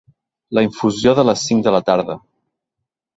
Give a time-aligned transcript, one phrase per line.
[0.57, 2.17] La infusió de les cinc de la tarda.